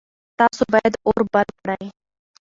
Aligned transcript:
تاسو 0.39 0.61
باید 0.73 0.93
اور 1.07 1.19
بل 1.33 1.47
کړئ. 1.61 1.83